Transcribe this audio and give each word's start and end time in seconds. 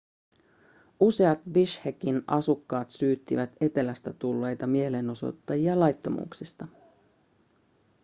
useat 0.99 1.39
bishkekin 1.51 2.23
asukkaat 2.27 2.91
syyttivät 2.91 3.51
etelästä 3.61 4.13
tulleita 4.13 4.67
mielenosoittajia 4.67 5.79
laittomuuksista 5.79 6.67